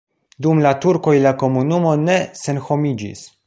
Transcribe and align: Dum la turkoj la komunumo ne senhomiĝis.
Dum 0.45 0.61
la 0.65 0.71
turkoj 0.85 1.13
la 1.27 1.35
komunumo 1.43 1.93
ne 2.09 2.17
senhomiĝis. 2.43 3.25